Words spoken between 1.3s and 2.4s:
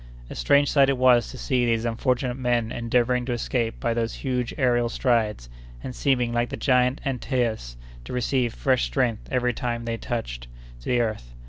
see these unfortunate